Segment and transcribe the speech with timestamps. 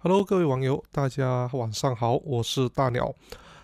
[0.00, 3.12] Hello，各位网友，大家晚上好，我是大鸟。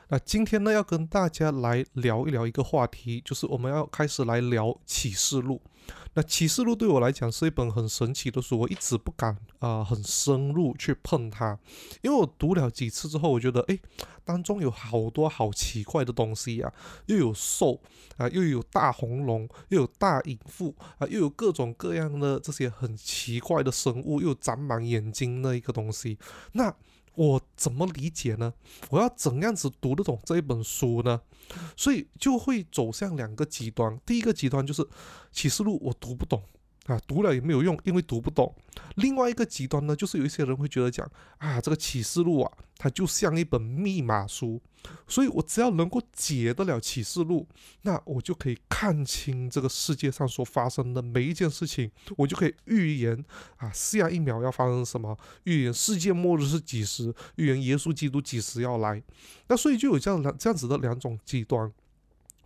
[0.09, 5.61] 那今天呢，要跟大家来聊一聊一个话题，就是我们要开始来聊启示录。
[6.15, 11.59] 那启示录对我来讲是一本很神奇的书，我一直不敢啊很深入去碰它，
[12.03, 13.81] 因为我读了几次之后，我觉得诶，
[14.25, 16.73] 当中有好多好奇怪的东西呀，
[17.07, 17.81] 又有兽
[18.17, 26.19] 啊，又有大红龙，又有大隐妇啊，又有各种各样的这些很奇怪的生物，又长满眼睛的一个东西，
[26.53, 26.75] 那。
[27.17, 28.53] 我怎么理解呢？
[28.91, 31.21] 我要怎样子读得懂这一本书呢？
[31.77, 33.99] 所以就会走向两个极端。
[34.05, 34.87] 第一个极端就是
[35.33, 36.43] 启示录我读不懂。
[36.87, 38.55] 啊，读了也没有用，因为读不懂。
[38.97, 44.61] 另外一个极端呢，就是有一些人会觉得讲啊，这个启示录啊，它就像一本密码书，
[45.07, 47.49] 所以我只要能够解得了启示录，
[47.83, 53.25] 那我就可以看清这个世界上所发生的每一件事情，我就可以预言
[53.57, 59.03] 啊，下一秒要发生什么，预言世界末日是几时，预言耶稣基督几时要来。
[59.47, 61.73] 那所以就有这样两这样子的两种极端。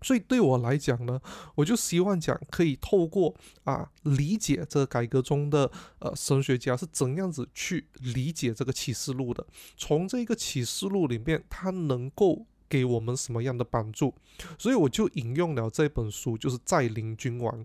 [0.02, 1.20] 所以对我来讲呢，
[1.54, 14.14] 我就希望讲可以透过啊理解这个改革中的呃神学家是怎样子去理解这个启示录的，从这个启示录里面，它能够给我们什么样的帮助？
[14.58, 17.64] 所以我就引用了这本书，就是《在临君王》。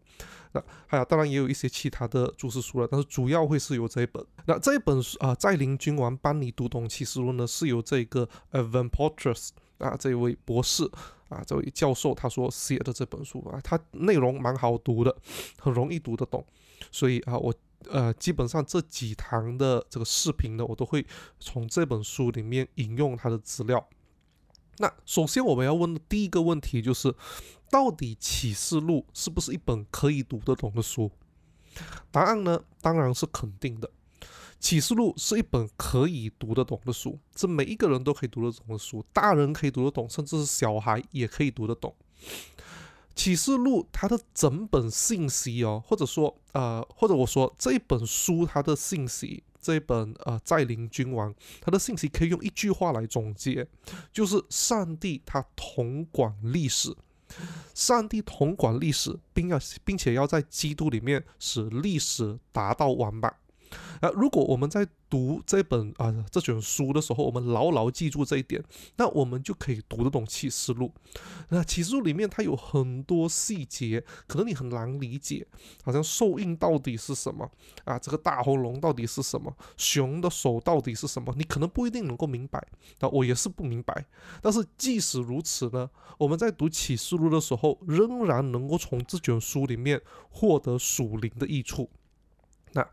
[0.54, 4.24] 那还有当然也有一些其他的注释书了，但是主要会是由这一本。
[4.46, 10.90] 那这一本啊，《在临君王》帮你读懂启示录呢，是由这个 Evan Portress 啊这位博士。
[11.34, 15.16] 啊，这位教授他说写的这本书啊，他内容蛮好读的，
[15.60, 16.46] 很容易读得懂，
[16.92, 17.54] 所以啊，我
[17.90, 21.06] 呃基本上这几堂的这个视频呢，我都会
[21.40, 23.86] 从这本书里面引用他的资料。
[24.78, 27.14] 那首先我们要问的第一个问题就是，
[27.70, 31.12] 到底启示录是不是一本可以读得懂的书？
[32.12, 33.90] 答案呢，当然是肯定的。
[34.64, 41.94] 启示录是一本可以读得懂的书，是每一个人都可以读得懂的书，大人可以读得懂，甚至是小孩也可以读得懂。
[43.14, 53.68] 启示录它的整本信息哦，或者说呃，或者我说这一本书它的信息，这一本呃在临君王它的信息可以用一句话来总结，
[54.14, 56.96] 就是上帝他统管历史，
[57.76, 63.36] 上帝统管历史，并要并且要在基督里面使历史达到完满。
[64.02, 68.64] 啊如果我们在读这本啊这卷书的时候，我们牢牢记住这一点，
[68.98, 70.92] 那我们就可以读得懂启示录。
[71.50, 75.46] 那启示录里面它有很多细节，可能你很难理解，
[75.84, 77.50] 好像兽印到底是什么
[77.86, 77.98] 啊？
[78.00, 79.56] 这个大红龙到底是什么？
[79.78, 81.34] 熊的手到底是什么？
[81.38, 82.66] 你可能不一定能够明白。
[83.00, 84.06] 那我也是不明白。
[84.42, 91.90] 但是即使如此呢，我们在读启示录的时候，仍然能够从这卷书里面获得属灵的益处。
[92.74, 92.88] 那。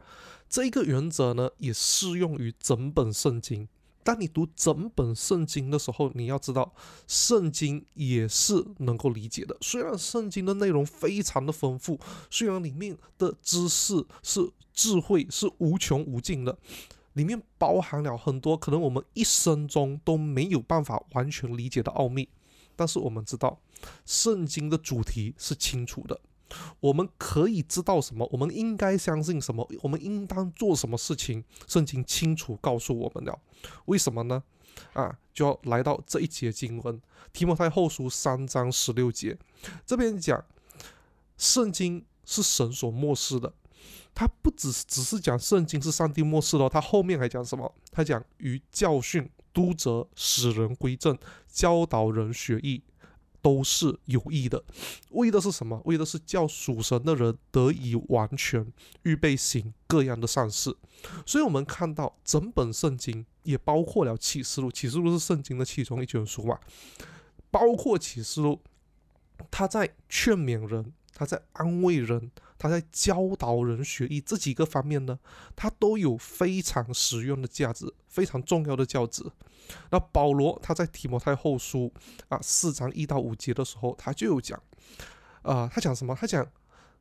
[0.49, 3.69] 这一个原则呢，也适用于整本圣经。
[4.03, 6.75] 当你读整本圣经的时候，你要知道，
[7.07, 9.57] 圣经也是能够理解的。
[9.61, 16.59] 虽然圣经的内容非常的丰富，虽然里面的知识是智慧是无穷无尽的，
[17.12, 22.29] 里面包含了很多可能我们一生中都没有办法完全理解的奥秘，
[22.75, 23.61] 但是我们知道，
[24.05, 26.21] 圣经的主题是清楚的。
[26.81, 28.28] 我们可以知道什么？
[28.33, 29.69] 我们应该相信什么？
[29.83, 31.44] 我们应当做什么事情？
[31.66, 33.38] 圣经清楚告诉我们了。
[33.87, 34.43] 为什么呢？
[34.94, 37.00] 啊，就要来到这一节经文，
[37.33, 39.37] 提摩太后书三章十六节，
[39.84, 40.43] 这边讲，
[41.37, 43.53] 圣经是神所漠视的。
[44.15, 47.72] 他不只是只是讲圣经是上帝漠视的，他后面还讲什么？
[47.93, 52.82] 他讲于教训、督责、使人归正、教导人学艺。
[53.43, 54.62] 都是有益的，
[55.11, 55.81] 为的是什么？
[55.84, 60.77] 为的是叫属神的人得以完全，预备行各样的善事。
[61.25, 66.59] 所以，我们看到整本圣经也包括了启示录，启示录是圣经的其中一卷书嘛，
[67.50, 68.61] 包括启示录，
[69.50, 75.19] 他在劝勉人，他在安慰人，他在教导人学艺这几个方面呢，
[75.54, 79.22] 他都有非常实用的价值，非常重要的价值。
[79.90, 81.93] 那保罗他在提摩太后书
[82.28, 84.58] 啊四章一到五节的时候，他就有讲，
[85.43, 86.17] 啊，他讲什么？
[86.19, 86.50] 他讲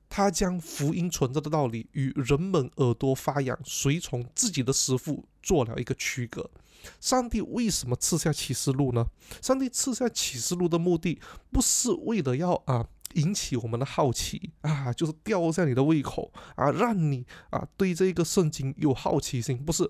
[0.10, 6.51] 他将福音存在的道理与人们耳朵发痒、随从自己的师傅做了一个区隔。
[7.00, 9.06] 上帝为什么赐下启示录呢？
[9.42, 11.22] 上帝赐下启示录的目的，
[11.54, 12.89] 不是为了要啊。
[13.14, 19.58] 引起我们的好奇啊，就是吊一下你的胃口啊，让你啊对这个圣经有好奇心。
[19.58, 19.90] 不是，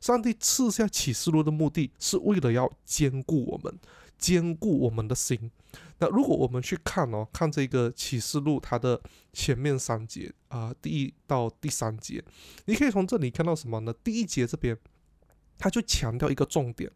[0.00, 3.78] 上帝赐下启示录的目的是为了要兼顾我们，
[4.18, 5.50] 兼顾我们的心。
[5.98, 9.00] 那如果我们去看哦，看这个启示录它的
[9.32, 12.24] 前面三节啊，第一到第三节，
[12.64, 13.92] 你可以从这里看到什么呢？
[14.02, 14.76] 第一节这边，
[15.58, 16.90] 他就强调一个重点，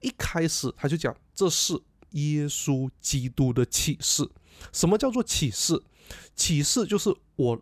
[0.00, 1.72] 一开始他就讲这是
[2.10, 4.28] 耶稣基督的启示。
[4.72, 5.82] 什么叫做启示？
[6.34, 7.60] 启示就是我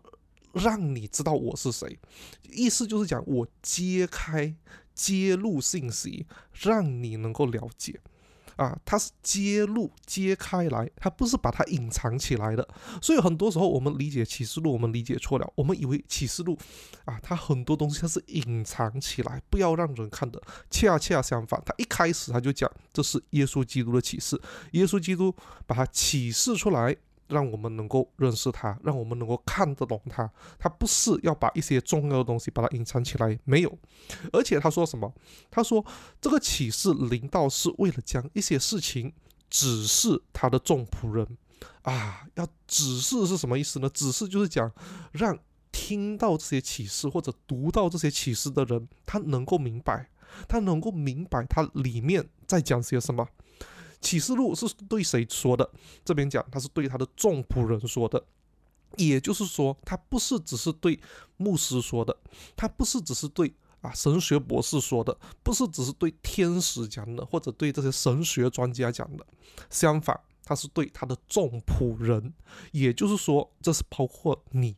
[0.53, 1.97] 让你知道我是谁，
[2.51, 4.55] 意思就是讲我揭开、
[4.93, 7.99] 揭露信息，让你能够了解。
[8.55, 12.67] 啊，它是揭露、揭开来，它不是把它隐藏起来的。
[13.01, 15.51] 所以很多时候我们理解启示录，我们理解错了。
[15.55, 16.57] 我们以为启示录
[17.05, 20.41] 啊，它很多东西它是隐藏起来，不要让人看的。
[20.69, 24.39] 恰恰相反，它一开始它就讲这是耶稣基督的启示，
[24.71, 25.35] 耶稣基督
[25.65, 26.95] 把它启示出来。
[27.27, 30.29] 让我们能够认识他，让我们能够看得懂他。
[30.59, 33.77] 他不是要把一些重要的东西把它隐藏起来，没有。
[34.31, 35.11] 而且他说什么？
[35.49, 35.83] 他说
[36.21, 39.11] 这个启示临到是为了将一些事情
[39.49, 41.37] 指示他的众仆人
[41.81, 42.27] 啊。
[42.35, 43.89] 要指示是什么意思呢？
[43.89, 44.71] 指示就是讲
[45.11, 45.37] 让
[45.71, 50.09] 听到这些启示或者读到这些启示的人，他能够明白，
[50.47, 53.27] 他能够明白他里面在讲些什么。
[54.01, 55.69] 启示录是对谁说的？
[56.03, 58.23] 这边讲他是对他的众仆人说的，
[58.97, 60.99] 也就是说，他不是只是对
[61.37, 62.15] 牧师说的，
[62.55, 69.25] 他不是只是对啊神学博士说的，不是只是对天使讲的，或者对这些神学专家讲的。
[69.69, 72.33] 相反，他是对他的众仆人，
[72.71, 74.75] 也就是说，这是包括你。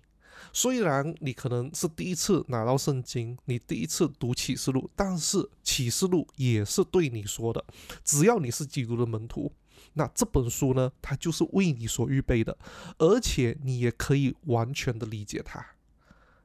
[0.54, 7.64] 虽然你可能是第一次拿到圣经，你第一次读启示录，但是启示录也是对你说的。
[8.04, 9.52] 只要你是基督的门徒，
[9.94, 12.58] 那这本书呢，它就是为你所预备的，
[12.98, 15.66] 而且你也可以完全的理解它。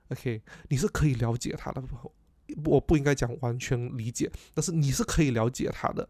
[0.09, 1.83] OK，你是可以了解它的。
[2.65, 6.09] 我不应该讲完全理解，但是你是可以了解它的。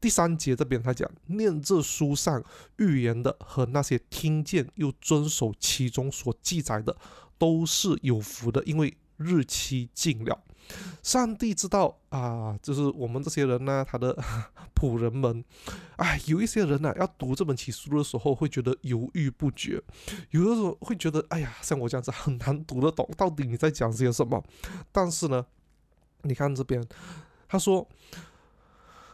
[0.00, 2.42] 第三节这边他讲，念这书上
[2.78, 6.96] 预言的和那些听见又遵守其中所记载的。
[7.40, 10.44] 都是有福的，因为日期近了。
[11.02, 14.14] 上帝知道啊，就是我们这些人呢，他的
[14.76, 15.42] 仆人们，
[15.96, 19.82] 哎，有一些人呢，要读这本启示录的时候，会觉得犹豫不决，
[20.32, 24.44] 有的时候会觉得，哎呀，像我这样子很难读得懂，到底你在讲些什么？
[24.92, 25.46] 但是呢，
[26.22, 26.82] 你看这边，
[27.48, 27.88] 他说，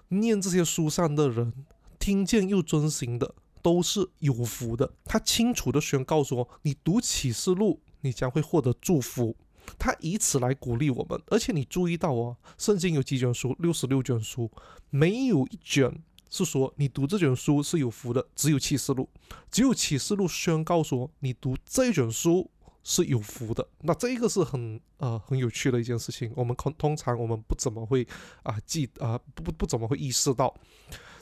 [0.09, 1.53] 念这些书上的人，
[1.99, 4.93] 听见又遵行的，都是有福的。
[5.05, 7.81] 他清楚的宣告说，你读启示录。
[8.03, 9.35] 你将会获得祝福，
[9.77, 11.21] 他以此来鼓励我们。
[11.27, 13.57] 而且你注意到哦，圣经有几卷书？
[13.59, 14.49] 六十六卷书，
[14.91, 15.93] 没有一卷
[16.31, 19.09] 是说你读这卷书是有福的，只有启示录，
[19.51, 22.49] 只有启示录宣告说你读这卷书
[22.89, 23.67] 是有福的。
[23.81, 28.07] 那这一个是很呃很有趣的一件事情，我们通通常我们不怎么会
[28.45, 30.55] 啊记啊不不不怎么会意识到，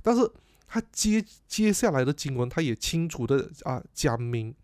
[0.02, 0.31] 但是
[0.69, 4.55] 他接接下来的经文，他也清楚的啊讲明。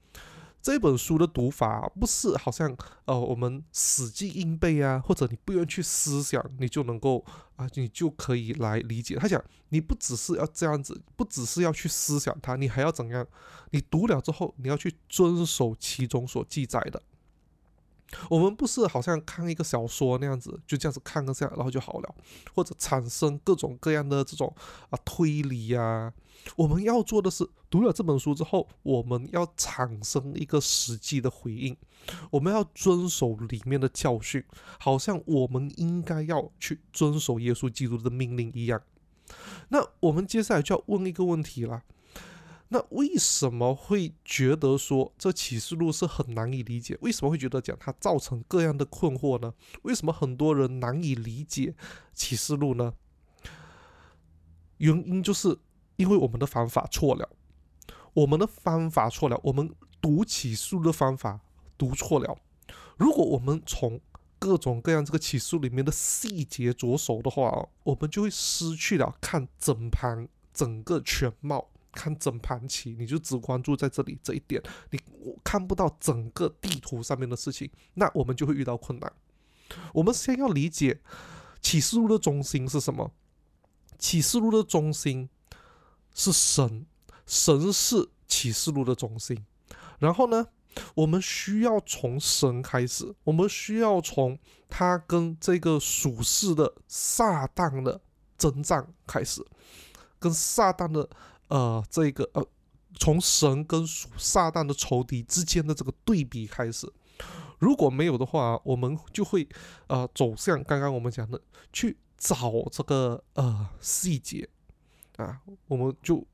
[0.62, 2.76] 这本书的读法不是好像
[3.06, 7.24] 呃我们死记硬背啊，或者你不用去思想，你就能够
[7.56, 9.16] 啊，你就可以来理解。
[9.16, 13.26] 他讲你不只是要这样子，不只是要去思想它，你还要怎样？
[13.70, 17.00] 你读了之后，你要去遵守其中所记载的。
[18.28, 22.14] 我们不是好像看一个小说那样子，就这样子看个下，然后就好了，
[22.54, 24.54] 或者产生各种各样的这种
[24.90, 26.12] 啊推理呀。
[26.56, 31.76] 我们要做的是，读了这本书之后，我们要产生一个实际的回应，
[32.30, 34.42] 我们要遵守里面的教训，
[34.78, 38.80] 好像我们应该要去遵守耶稣基督的命令一样。
[39.68, 41.82] 那我们接下来就要问一个问题了。
[42.72, 46.96] 那为什么会觉得说这启示录是很难以理解？
[47.00, 49.52] 为什么会觉得讲它造成各样的困惑呢？
[49.82, 51.74] 为什么很多人难以理解
[52.14, 52.94] 启示录呢？
[54.78, 55.58] 原因就是
[55.96, 57.28] 因为我们的方法错了，
[58.14, 61.40] 我们的方法错了，我们读启示录的方法
[61.76, 62.38] 读错了。
[62.96, 64.00] 如果我们从
[64.38, 71.68] 各种各样这个启示里面的细节着手的话，我们就会失去了看整盘整个全貌。
[71.92, 75.00] 看整盘棋，你就只关注在这里这一点，你
[75.42, 79.12] 看不到整个地图上面的事情，那我们就会遇到困难。
[79.92, 81.00] 我们先要理解
[81.60, 83.12] 启示录的中心是什么？
[83.98, 85.28] 启示录的中心
[86.14, 86.86] 是神，
[87.26, 89.44] 神是启示录的中心。
[89.98, 90.46] 然后呢，
[90.94, 98.00] 我们需要从神开始，我们需要从他跟这个属世的撒旦的
[98.38, 99.44] 征战开始，
[100.18, 101.10] 跟撒旦的。
[101.50, 102.46] 呃，这个呃，
[102.98, 103.84] 从神跟
[104.16, 106.90] 撒旦的仇敌之间的这个对比开始，
[107.58, 109.46] 如果没有的话，我们就会
[109.88, 111.40] 呃走向刚刚我们讲的
[111.72, 114.48] 去找这个呃细节
[115.16, 116.24] 啊，我们就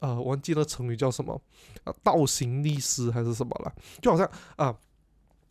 [0.00, 1.40] 呃忘记了成语叫什么
[1.84, 3.72] 啊，倒行逆施还是什么了？
[4.02, 4.26] 就好像
[4.56, 4.76] 啊，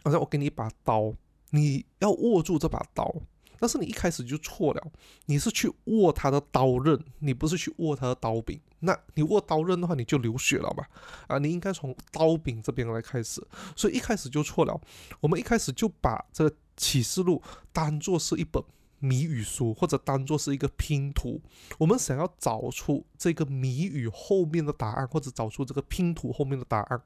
[0.04, 1.14] 好像我给你一把刀，
[1.52, 3.14] 你要握住这把刀，
[3.60, 4.92] 但是你一开始就错了，
[5.26, 8.60] 你是去握他的刀刃，你不是去握他的刀柄。
[8.80, 10.86] 那你握刀刃的话，你就流血了嘛？
[11.28, 14.80] 啊，你应该从刀柄这边来开始，所以一开始就错了。
[15.20, 17.42] 我们一开始就把这个启示录
[17.74, 18.64] 当做是一本
[19.00, 21.42] 谜语书，或者当做是一个拼图。
[21.78, 27.02] 我们想要找出这个谜语后面的答案，或者找出这个拼图后面的答案，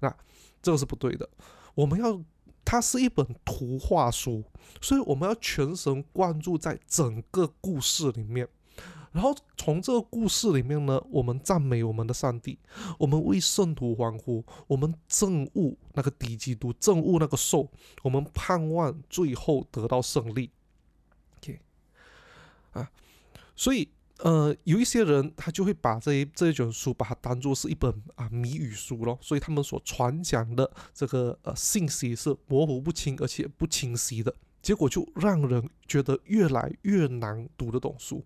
[0.00, 0.12] 那
[0.60, 1.28] 这个是不对的。
[1.74, 2.20] 我们要。
[2.66, 4.42] 它是一本图画书，
[4.82, 8.48] 所以我们要全神贯注在整个故事里面，
[9.12, 12.58] 然后从这个故事里面呢，我们赞美我们的上帝，
[12.98, 17.70] 我们为圣徒欢呼，我们憎恶那个敌基督，憎恶那个兽，
[18.02, 20.50] 我们盼望最后得到胜利。
[21.38, 21.60] OK，
[22.72, 22.90] 啊，
[23.54, 23.88] 所以。
[24.20, 38.24] 呃，有一些人他就会把这一这一卷书把它当做是一本啊谜语书咯，所以他们所传讲的这个呃信息是模糊不清而且不清晰的，结果就让人觉得越来越难读得懂书。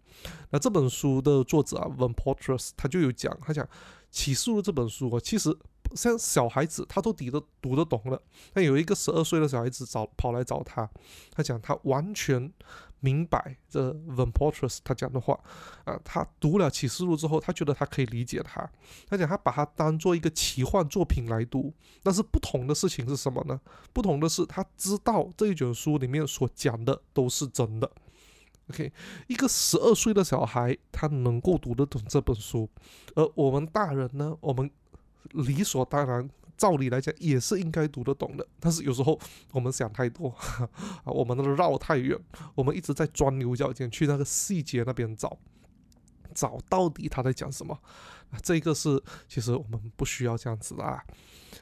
[0.50, 3.68] 那这本书的作者啊，Van Portres，他就有讲，他讲
[4.12, 5.52] 启示录这本书啊，其实
[5.96, 8.22] 像小孩子他都读得读得懂了。
[8.52, 10.88] 但有一个十二岁的小孩子找跑来找他，
[11.32, 12.52] 他讲他完全。
[13.00, 15.38] 明白这 Van Portres 他讲的话
[15.84, 18.70] 啊，他读了启示录之后，他觉得他可以理解他。
[19.08, 23.60] 他讲他把它当做一个奇幻作品来读，但是不同的事情是什么呢？
[23.92, 27.90] 不同的是他知道这一卷书里面所讲的都是真的。
[28.70, 28.92] OK，
[29.26, 32.68] 一个十二岁的小孩他能够读得懂这本书，
[33.14, 34.70] 而我们大人呢，我们
[35.32, 36.30] 理所当然。
[36.60, 39.18] 照理来讲也是应该读得懂的，但是有时候
[39.50, 40.28] 我们想太多
[41.04, 42.14] 啊，我们都绕太远，
[42.54, 45.38] 我们一直在钻牛角尖，去那个细节那边找，
[46.34, 47.72] 找到底他在讲什么
[48.30, 48.38] 啊？
[48.42, 51.02] 这个是其实我们不需要这样子的啊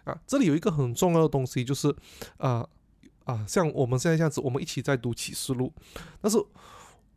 [0.02, 0.21] 啊！
[0.26, 1.95] 这里有一个很重要的东西，就是
[2.38, 2.69] 啊
[3.23, 5.73] 啊，像我们现在这样子，我们一起在读启示录，
[6.21, 6.37] 但是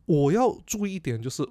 [0.06, 1.44] 我要注意一点，就是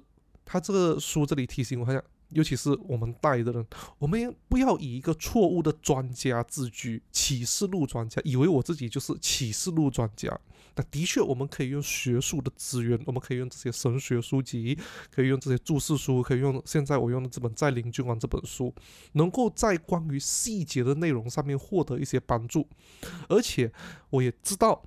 [0.46, 2.02] 他这个书这里提醒我，好像。
[2.32, 3.66] 尤其是我们带的人，
[3.98, 10.38] 我们不要以一个错误的专家自居，启示录专家，以为我自己就是启示录专家。
[10.74, 14.78] 那的确，我们可以用学术的资源，我们可以用这些神学书籍，
[15.10, 18.74] 可以用这些注释书，可以用现在我用的这本《在灵君王》这本书，
[19.12, 22.66] 能够在关于细节的内容上面获得一些帮助。
[23.28, 23.70] 而且，
[24.10, 24.82] 我也知道。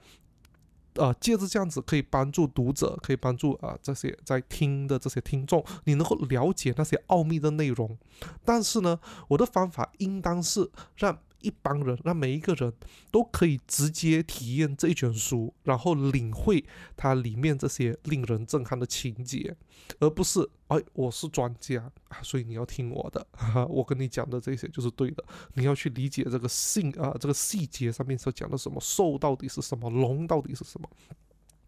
[0.96, 7.98] 呃，借着这样子可以帮助读者，可以帮助啊这些在听的这些听众，你能够了解那些奥秘的内容。
[8.44, 11.18] 但是呢，我的方法应当是让。
[11.46, 12.74] 一帮人，让每一个人
[13.12, 16.66] 都可以直接体验这一卷书，然后领会
[16.98, 19.56] 它里面这些令人震撼的情节，
[20.00, 25.24] 而不是哎，我是专家啊， 所以你要听我的，哈 我跟你讲的这些就是对的。
[25.54, 30.90] 你要去理解这个性啊，这个细节上面所讲的什么兽到底是什么，龙到底是什么？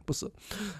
[0.06, 0.30] 不是。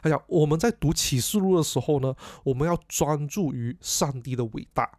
[0.02, 4.90] 哎呀，我们在读启示录的时候呢，我们要专注于上帝的伟大。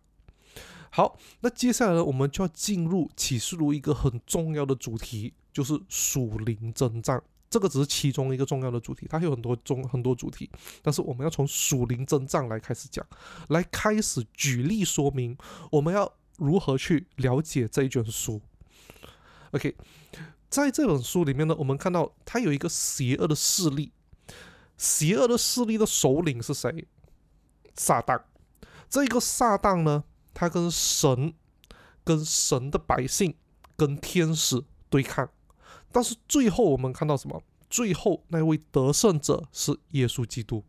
[0.90, 7.22] 好，那接下来呢，我们就要进入启示录一个很重要的主题，就是属灵征战。
[7.50, 10.50] 这个只是其中一个重要的主题，它有很多中很多主题，
[10.82, 13.06] 但是我们要从属灵征战来开始讲，
[13.48, 15.36] 来开始举例说明
[15.70, 18.40] 我们要如何去了解这一卷书。
[19.52, 19.74] OK，
[20.50, 23.92] 在这本书里面呢，我们看到它有一个邪恶的势力，
[24.76, 26.86] 邪恶的势力的首领是谁？
[27.74, 28.20] 撒旦。
[28.90, 30.04] 这个撒旦呢？
[30.38, 31.34] 他跟神、
[32.04, 33.34] 跟神的百姓、
[33.76, 35.28] 跟天使对抗，
[35.90, 37.42] 但是最后我们看到什么？
[37.68, 40.62] 最后那位得胜者是耶稣基督。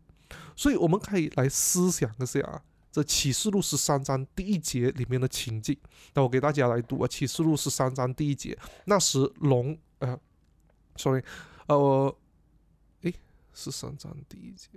[0.56, 2.60] 所以我们可以来思想一下啊
[2.90, 5.76] 这启示录十三章第一节里面的情景。
[6.14, 8.58] 那我给大家来读啊，启示录十三章第一节。
[8.86, 10.18] 那时龙，呃
[10.96, 11.22] ，sorry，
[11.68, 12.12] 呃，
[13.02, 13.14] 诶，
[13.54, 14.68] 十三章第一节。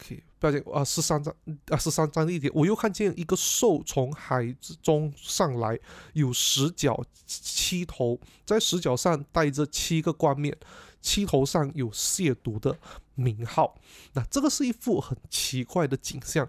[0.00, 1.34] OK，不要紧啊，十三章
[1.68, 5.78] 啊，十三章的一点，我又看见一个兽从海之中上来，
[6.14, 10.56] 有十角七头，在十角上带着七个冠冕，
[11.02, 12.78] 七头上有亵渎的
[13.14, 13.78] 名号。
[14.14, 16.48] 那这个是一幅很奇怪的景象。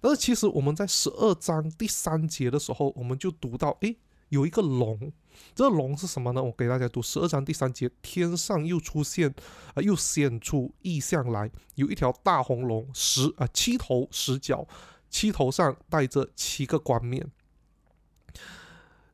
[0.00, 3.96] 但是其实我们在十二章第三节的时候，我们就读到，诶，
[4.30, 5.12] 有一个龙。
[5.54, 6.42] 这龙是什么呢？
[6.42, 9.34] 我给大家读十二章第三节：天上又出现，
[9.74, 14.66] 啊，又显出异象来，有一条大红龙，十啊七头十角，
[15.10, 17.30] 七头上带着七个冠冕。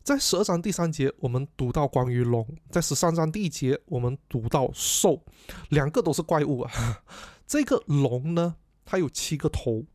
[0.02, 5.23] 在十二章第三节，我们读到关于龙；在十三章第一节，我们读到兽，
[5.71, 7.02] 两个都是怪物啊。
[7.47, 9.87] 这个龙呢，它有七个头；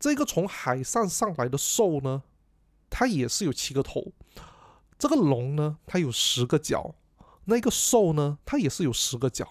[0.00, 2.24] 这个从海上上来的兽呢，
[2.90, 4.12] 它也是有七个头。
[4.98, 6.94] 这个龙呢，它有十个角；
[7.44, 9.46] 那个兽呢，它也是有十个角。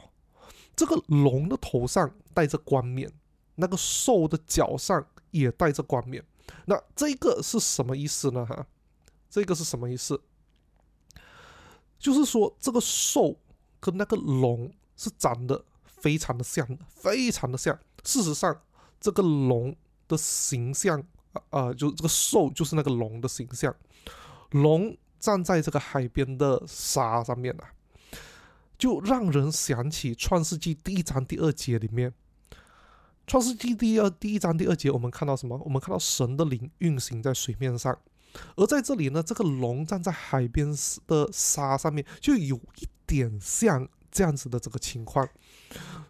[0.75, 3.11] 这个龙的头上戴着冠冕，
[3.55, 6.23] 那个兽的脚上也戴着冠冕。
[6.65, 8.45] 那这个是什么意思呢？
[8.45, 8.65] 哈，
[9.29, 10.21] 这个是什么意思？
[11.97, 13.39] 就是说这个兽
[13.79, 17.79] 跟那个龙是长得非常的像，非常的像。
[18.03, 18.61] 事实上，
[18.99, 19.75] 这个龙
[20.07, 21.01] 的形象，
[21.49, 23.73] 呃，就这个兽就是那个龙的形象。
[24.51, 27.73] 龙站在这个海边的沙上面啊，
[28.77, 32.11] 就让人想起《创世纪》第一章第二节里面，
[33.27, 35.59] 《创世纪》第二第一章第二节，我们看到什么？
[35.65, 37.97] 我们看到神的灵运行在水面上，
[38.55, 40.67] 而在这里呢，这个龙站在海边
[41.07, 45.27] 的沙上面，就有一点像这样子的这个情况，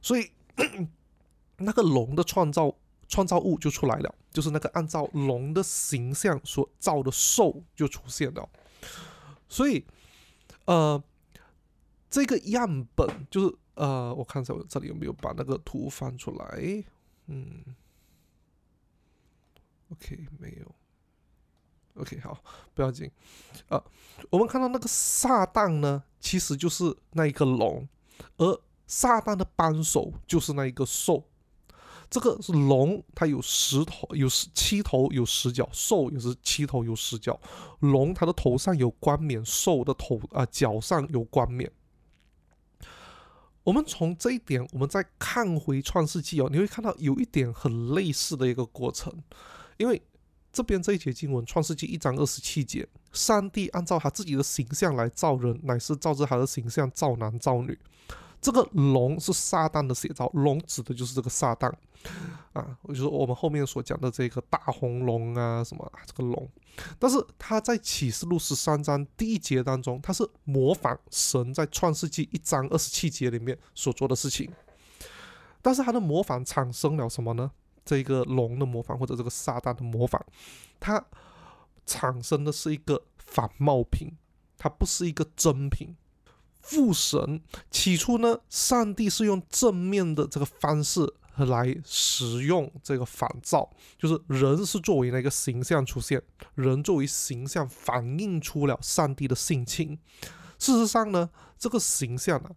[0.02, 0.32] 所以。
[1.58, 2.74] 那个龙的创造
[3.10, 8.50] 创造物就出来了，就是那个按照龙的形象所造的兽就出现了。
[9.48, 9.86] 所以，
[10.66, 11.02] 呃，
[12.10, 16.84] 这个样本就是呃，我看一下我这里有没有把那个图翻出来。
[17.28, 17.64] 嗯
[19.92, 20.76] ，OK，没有。
[21.96, 23.10] OK，好，不要紧。
[23.70, 23.84] 啊，
[24.30, 27.88] 我们看到那个撒旦呢，其实就是那一个龙，
[28.38, 31.24] 而撒旦的帮手就是那一个兽。
[32.10, 37.40] 这个是龙，它有十头，有十七头，有十角；兽也是七头，有十角。
[37.80, 41.72] 龙它的头上有冠冕，兽的头啊脚上有冠冕。
[43.64, 49.12] 我们从这一点，我们再看回创世纪哦，你会看到有一点很类似的一个过程，
[49.78, 50.00] 因为
[50.54, 57.78] 这边这一节经文，创世纪一章二十七节，上帝按照他自己的形象来造人，乃是照着他的形象造男造女。
[58.42, 61.72] 这个龙是撒旦的写照，龙指的就是这个撒旦
[62.54, 66.48] 啊，就是我们后面所讲的这个大红龙啊，什么这个龙，
[67.00, 74.52] 但是他在启示录十三章第一节当中，他是模仿神在创世纪一章二十七节里面所做的事情，
[75.62, 77.52] 但是他的模仿产生了什么呢？
[77.84, 80.20] 这个龙的模仿或者这个撒旦的模仿，
[80.80, 81.04] 它
[81.86, 84.12] 产生的是一个仿冒品，
[84.58, 85.96] 它不是一个真品。
[86.66, 91.02] 父神起初呢，上帝是用正面的这个方式
[91.38, 96.20] 来使用这个仿造，就是人是作为那个形象出现，
[96.56, 100.00] 人作为形象反映出了上帝的性情。
[100.58, 102.50] 事实上呢，这个形象呢，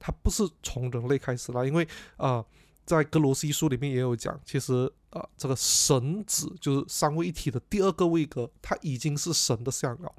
[0.00, 2.44] 它不是从人类开始啦，因为啊，
[2.84, 10.12] 在格罗西书里面也有讲，其实啊，这个神子就是三位一体的第二个位格，它已经是神的像了。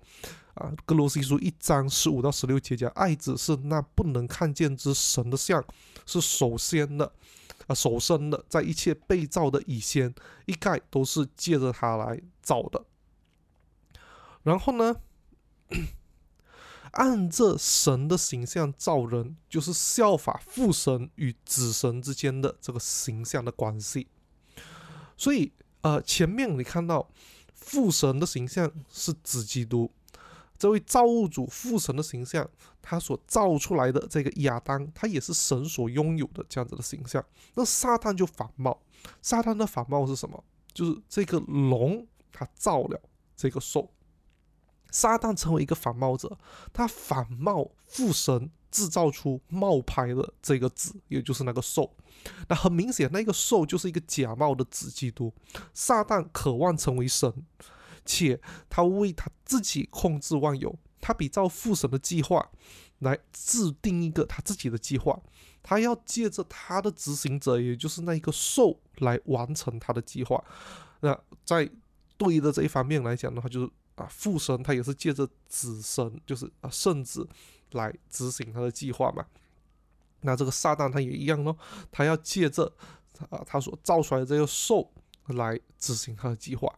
[0.55, 5.63] 啊，格罗西书一章十五到十六节讲，爱子是那不能看见之神的像，
[6.05, 7.11] 是首先的，
[7.67, 10.13] 啊，首生的，在一切被造的以先，
[10.45, 12.85] 一概都是借着他来造的。
[14.43, 14.95] 然后呢，
[16.93, 24.07] 按着神的形象造人，就是效法父神与子神之间的这个形象的关系。
[25.15, 25.51] 所以，
[25.81, 27.09] 呃，前面你看到
[27.53, 29.91] 父神的形象是子基督。
[30.57, 32.47] 这位造物主父神的形象，
[32.81, 37.23] 他所造出来的这个亚当，他也是神所拥有的这样子的形象。
[37.55, 38.79] 那撒旦就反冒，
[39.21, 40.41] 撒旦的反冒是什么？
[40.73, 43.01] 就是这个龙，他造了
[43.35, 43.91] 这个兽。
[44.93, 46.37] 撒旦成为一个反冒者，
[46.71, 51.93] 他反冒父神制造出冒牌的这个子，也就是那个兽。
[52.47, 55.33] 那很明显，那个兽就是一个假冒的子基督。
[55.73, 57.33] 撒旦渴望成为神。
[58.05, 58.37] 且
[58.69, 62.45] 他为他自己控制万有，他比照父神的计划
[62.99, 65.17] 来制定一个他自己的计划，
[65.61, 70.43] 他要借着他的执行者，也就是那一个兽来完成他的计划。
[70.99, 71.69] 那在
[72.17, 77.27] 对应的这一方面来讲的话，就是啊，父神他也是借着子神，就是啊圣子
[77.71, 79.25] 来执行他的计划嘛。
[80.21, 81.57] 那这个撒旦他也一样咯，
[81.91, 82.71] 他要借着
[83.29, 84.91] 啊他所造出来的这个兽
[85.27, 86.73] 来执行他的计划。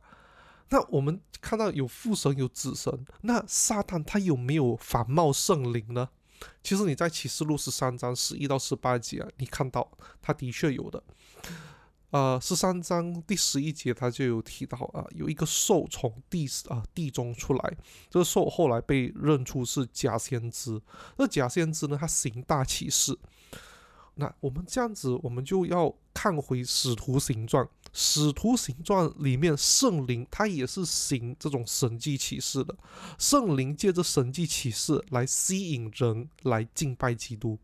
[0.69, 6.10] 那我们看到有父神有子神，那撒旦他有没有反冒圣灵呢？
[6.63, 9.89] 其实你在启示录十三章十一到十八节啊，你看到
[10.21, 11.01] 他的确有的。
[12.15, 17.78] 呃，十三章第十一节他就有提到啊，有一个兽从地啊地中出来，
[18.10, 20.82] 这个兽后来被认出是假先知。
[21.17, 23.19] 那假先知呢，他行大启示。
[24.13, 27.67] 那我们这样子，我们就要看回使徒行传。
[27.91, 32.73] 使徒行传里面，圣灵他也是行这种神迹启示的。
[33.19, 37.60] 圣灵借着神迹启示来吸引人来敬拜基督。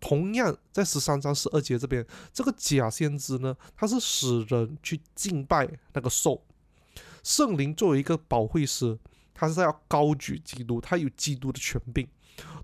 [0.00, 6.44] 同样，在十三章十二节这边，这个假先知呢，他是使人去敬拜那个兽。
[7.22, 8.98] 圣灵作为一个保惠师，
[9.34, 12.06] 他是要高举基督，他有基督的权柄。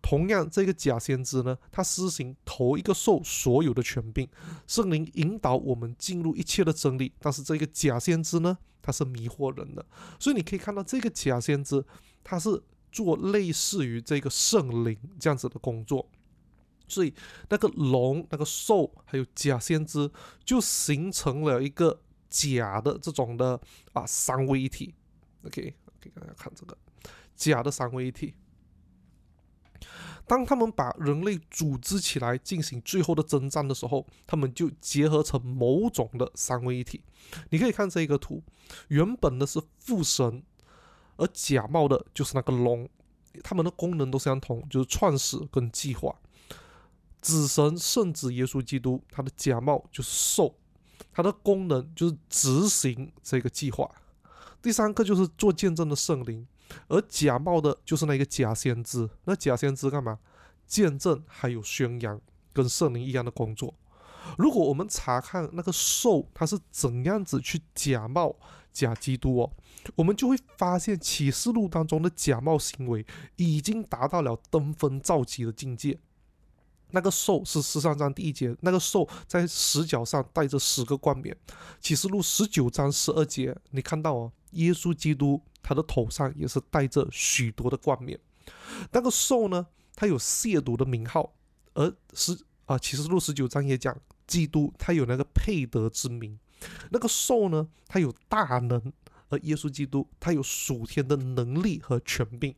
[0.01, 4.29] 同样，这个假先知呢，他施行头一个兽所有的权柄，
[4.67, 7.13] 圣灵引导我们进入一切的真理。
[7.19, 9.85] 但是这个假先知呢，他是迷惑人的，
[10.21, 11.85] 所以你可以看到这个假先知，
[12.23, 16.09] 他是做类似于这个圣灵这样子的工作。
[16.87, 17.13] 所以
[17.49, 20.11] 那个龙、那个兽还有假先知，
[20.45, 23.61] 就形成了一个假的这种的
[23.93, 24.95] 啊三位一体。
[25.45, 26.77] OK，给大家看这个
[27.35, 28.35] 假的三位一体。
[30.27, 37.03] 当他们把人类组织起来进行最后的征战的时候，他们就结合成某种的三位一体。
[37.51, 38.43] 你可以看这个图，
[38.89, 40.43] 原本的是父神，
[41.17, 42.89] 而假冒的就是那个龙，
[43.43, 46.19] 他们的功能都相同，就是创始跟计划。
[47.25, 50.55] 子神圣子耶稣基督，他的假冒就是兽，
[51.11, 53.91] 他的功能就是执行这个计划。
[54.61, 56.47] 第三个就是做见证的圣灵，
[56.89, 59.09] 而假冒的就是那个假先知。
[59.25, 60.19] 那假先知干嘛？
[60.67, 62.21] 见证还有宣扬，
[62.53, 63.75] 跟圣灵一样的工作。
[64.37, 68.37] 如果我们查看那个兽，它是怎样子去假冒
[68.71, 69.51] 假基督哦，
[69.95, 73.07] 我们就会发现启示录当中的假冒行为
[73.37, 75.99] 已经达到了登峰造极的境界。
[76.95, 81.37] 那个兽是十三章第一节，那个兽在十角上带着十个冠冕。
[81.81, 88.19] 启示录十九章十二节，你看到哦，耶稣基督他的头上也是带着许多的冠冕。
[88.93, 91.35] 那个兽呢，它有亵渎的名号，
[91.75, 93.97] 而十啊启示录十九章也讲，
[94.29, 96.39] 基督他有那个配得之名。
[96.91, 98.93] 那个兽呢，它有大能，
[99.31, 102.55] 而耶稣基督他有属天的能力和权柄。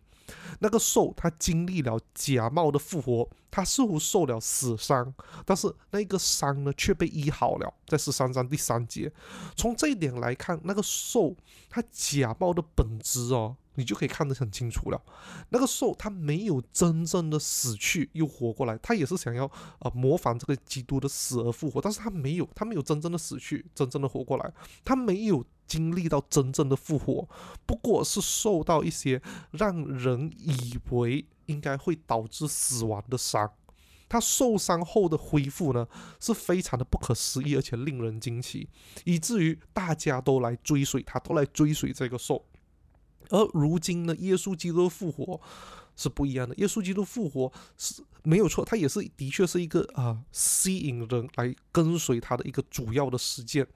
[0.60, 9.12] 那个兽，他经历了假冒的复活，他似乎受了死伤，但是那个伤呢却被医好了，在十三章第三节。
[9.54, 11.34] 从这一点来看，那个兽
[11.68, 15.02] 他假冒的本质哦，你就可以看得很清楚了。
[15.50, 19.46] 那个兽他没有真正的死去又活过来，他也是想要
[19.78, 24.52] 啊模仿这个基督的死而复活，但是他没有，他没有真正的死去，真正的活过来，
[24.84, 25.44] 他没有。
[25.66, 27.29] 经历到真正的复活，
[27.66, 33.50] 不过是受到一些让人以为应该会导致死亡的伤。
[34.09, 35.88] 他受伤后的恢复呢，
[36.20, 38.68] 是非常的不可思议，而且令人惊奇，
[39.05, 42.44] 以至于大家都来追随他，都来追随这个兽。
[43.31, 45.40] 而如今呢，耶稣基督复活
[45.96, 46.55] 是不一样的。
[46.55, 53.66] 耶稣基督复活是没有错，他也是的确是一个啊吸引人来跟随他的一个主要的事件。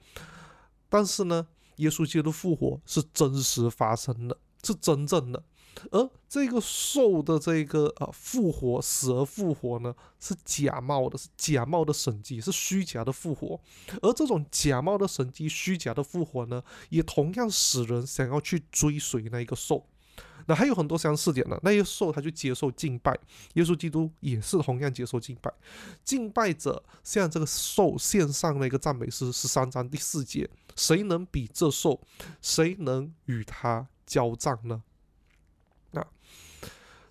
[0.87, 1.45] 但是呢，
[1.81, 5.43] 耶稣基督复活是真实发生的，是真正的，
[5.89, 13.59] 而这个兽的这个呃复活，死而复活呢，是假冒的，是假冒的神迹，是虚假的复活。
[14.01, 19.87] 而这种假冒的神迹、虚假的复活呢，也同样使人想要去追随那一个兽。
[20.47, 23.17] 那还有很多相似点呢，那些兽他就接受敬拜，
[23.53, 25.51] 耶稣基督也是同样接受敬拜。
[26.03, 30.49] 敬拜者向这个兽献上了一个赞美诗，十三章第四节。
[30.75, 31.99] 谁能比这兽？
[32.41, 34.81] 谁能与他交战呢？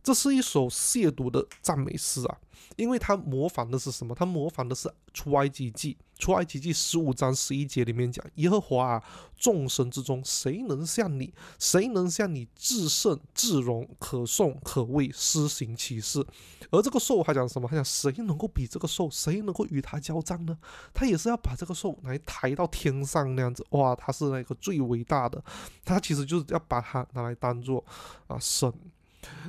[0.03, 2.39] 这是一首亵渎的赞美诗啊！
[2.77, 4.15] 因为他模仿的是什么？
[4.15, 5.97] 他模仿的是出埃及记。
[6.19, 9.03] 出埃及记十五章十一节里面讲：“耶和华啊，
[9.39, 11.33] 众神之中，谁能像你？
[11.59, 16.25] 谁能像你至圣至荣，可颂可畏，施行其事？”
[16.71, 17.67] 而这个兽还讲什么？
[17.67, 19.09] 他讲谁能够比这个兽？
[19.11, 20.57] 谁能够与他交战呢？
[20.93, 23.65] 他也是要把这个兽来抬到天上那样子。
[23.71, 25.43] 哇，他是那个最伟大的，
[25.85, 27.85] 他其实就是要把它拿来当做
[28.27, 28.73] 啊神。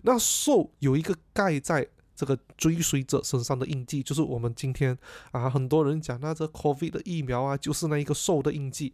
[0.04, 1.88] 那兽有一个盖在。
[2.14, 4.96] 这个追随者身上的印记，就是我们今天
[5.32, 8.94] 啊，很多人讲那这 COVID 的疫苗啊，就是那一个兽的印记，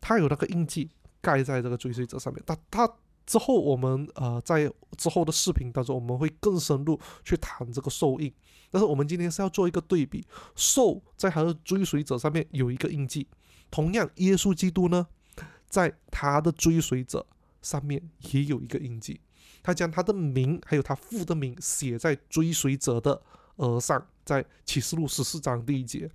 [0.00, 0.88] 它有那个印记
[1.20, 2.42] 盖在这个追随者上面。
[2.46, 2.90] 但它
[3.26, 8.32] 之后，我们呃在之后的视频当中，我们会更深入去谈这个兽印。
[8.70, 13.28] 但是我们今天是要做一个对比，兽在它的追随者上面有一个印记，
[13.70, 15.06] 同样耶稣基督呢，
[15.68, 17.26] 在他的追随者
[17.60, 19.20] 上面也有一个印记。
[19.62, 23.22] 他将他的名还有他父的名写在追随者的
[23.56, 26.10] 额上，在启示录十四章第一节。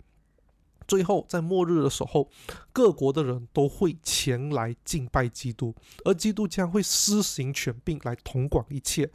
[0.88, 2.30] 最后，在末日的时候，
[2.72, 9.12] 各国的人都会前来敬拜基督，而基督将会施行权柄来统管一切。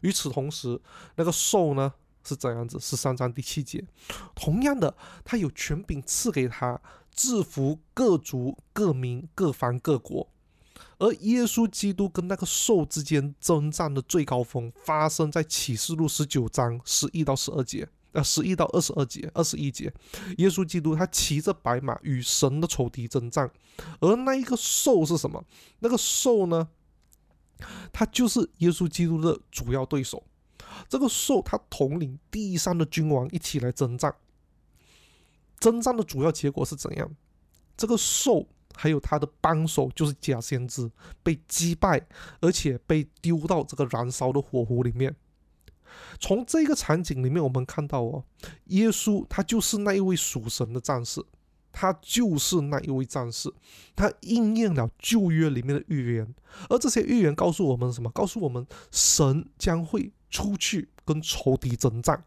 [0.00, 0.80] 与此同时，
[1.16, 1.92] 那个兽呢
[2.24, 2.80] 是怎样子？
[2.80, 3.84] 十三章第七节，
[4.34, 6.80] 同样的，他有权柄赐给他，
[7.10, 10.26] 制服各族、各民、各方、各国。
[11.02, 19.92] 而耶稣基督跟那个兽之间征战的最高峰，发生在启示录十九章十一到十二节，呃，十一到二十二节，二十一节，
[20.38, 23.50] 耶稣基督他骑着白马与神的仇敌征战，
[23.98, 25.44] 而那一个兽是什么？
[25.80, 26.68] 那个兽呢？
[27.92, 30.22] 他就是耶稣基督的主要对手。
[30.88, 34.14] 这个兽他统领地上的君王一起来征战。
[35.58, 37.10] 征战的主要结果是怎样？
[37.76, 38.46] 这个兽
[38.82, 40.90] 还有他的帮手就是假先知
[41.22, 42.04] 被击败，
[42.40, 45.14] 而且被丢到这个燃烧的火湖里面。
[46.18, 48.24] 从这个场景里面，我们看到哦，
[48.64, 51.24] 耶稣他就是那一位属神的战士，
[51.70, 53.48] 他就是那一位战士，
[53.94, 56.34] 他应验了旧约里面的预言。
[56.68, 58.10] 而这些预言告诉我们什么？
[58.10, 62.24] 告诉我们神将会出去跟仇敌征战，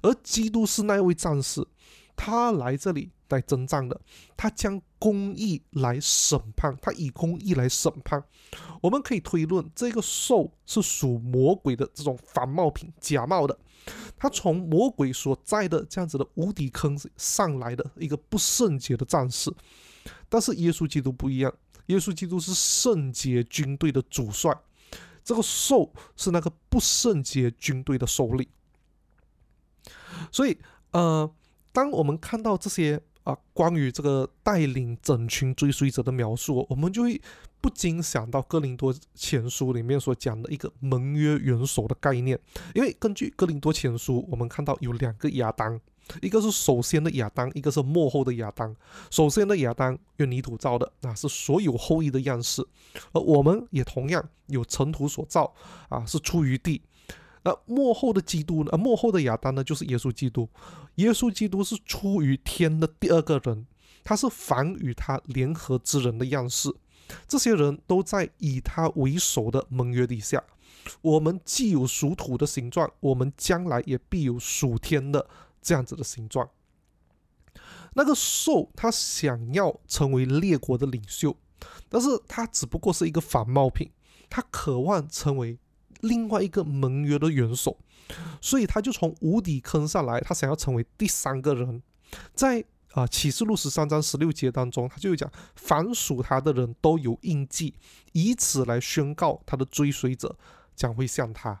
[0.00, 1.62] 而基督是那一位战士，
[2.16, 3.10] 他来这里。
[3.30, 4.00] 来征战的，
[4.36, 8.24] 他将公义来审判，他以公义来审判。
[8.80, 13.54] 我们可以推论，这个兽是属魔鬼的这种仿冒品、假冒的，
[14.16, 19.52] 他从魔鬼所在的这样子的无底坑上来的一个不圣洁的战士。
[20.30, 21.54] 但是耶稣基督不一样，
[21.88, 24.58] 耶稣基督是圣洁军队的主帅，
[25.22, 28.48] 这个兽是那个不圣洁军队的首领。
[30.32, 30.56] 所以，
[30.92, 31.30] 呃，
[31.74, 33.02] 当我们看到这些。
[33.24, 37.20] 啊，关于这个带领整群追随者的描述，我们就会
[37.60, 42.38] 不禁想到《哥林多前书》里面所讲的一个盟约元首的概念。
[42.74, 45.80] 因为根据《哥林多前书》，我们看到有两个亚当，
[46.20, 48.76] 一个是首先的亚当，一个是幕后的亚当。
[49.10, 52.62] 首先的亚当用泥土造的，那是所有后裔的样式；
[53.12, 55.50] 而我们也同样有尘土所造，
[55.88, 56.82] 啊，是出于地。
[57.46, 58.70] 那幕后的基督呢？
[58.78, 59.62] 幕后的亚当呢？
[59.62, 60.48] 就是耶稣基督。
[60.94, 63.66] 耶稣基督是出于天的第二个人，
[64.02, 66.74] 他是凡与他联合之人的样式。
[67.28, 70.42] 这些人都在以他为首的盟约底下。
[71.02, 75.28] 我们既有属土的形状，我们将来也必有属天的
[75.60, 76.48] 这样子的形状。
[77.92, 81.36] 那个兽，他想要成为列国的领袖，
[81.90, 83.90] 但是他只不过是一个仿冒品，
[84.30, 85.58] 他渴望成为。
[86.04, 87.76] 另外一个盟约的元首，
[88.40, 91.82] 所以他就从无底坑上来，他想要成为第三个人。
[92.34, 97.74] 在啊启示录十三章十六节当中，他就讲，凡属他的人都有印记，
[98.12, 100.36] 以此来宣告他的追随者
[100.76, 101.60] 将会像他。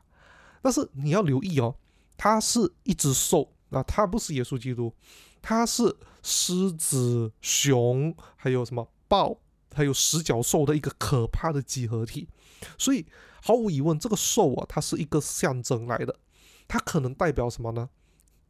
[0.62, 1.74] 但是你要留意哦，
[2.16, 4.94] 他是一只兽啊，他不是耶稣基督，
[5.40, 9.38] 他是狮子、熊，还有什么豹，
[9.74, 12.28] 还有十角兽的一个可怕的集合体，
[12.76, 13.06] 所以。
[13.46, 16.18] 毫无疑问，这个兽啊，它是一个象征来的，
[16.66, 17.90] 它可能代表什么呢？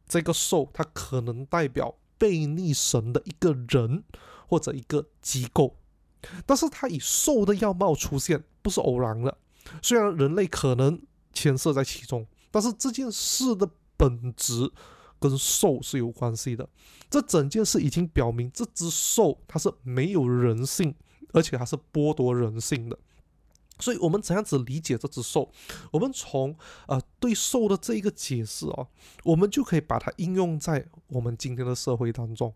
[0.07, 4.05] 这个兽它可能代表被逆神的一个人
[4.47, 5.75] 或者一个机构，
[6.45, 9.37] 但是它以兽的样貌出现不是偶然的。
[9.81, 11.01] 虽然人类可能
[11.33, 14.71] 牵涉在其中，但是这件事的本质
[15.19, 16.69] 跟兽是有关系的。
[17.09, 20.95] 这整件事已经表明，这只兽它是没有人性，
[21.33, 22.97] 而且它是剥夺人性的。
[23.79, 25.51] 所以，我们怎样子理解这只兽？
[25.91, 26.55] 我们从
[26.87, 28.87] 呃对兽的这一个解释哦，
[29.23, 32.53] 我们就可以把它应用在我们今天的社会当中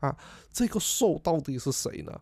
[0.00, 0.16] 啊。
[0.52, 2.20] 这个兽到底是谁呢？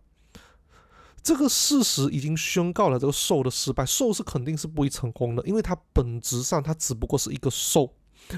[1.23, 7.95] 这个事实已经宣告了这个兽的失败，兽是肯定是不会成功的，因为它本质上它只不过是一个兽。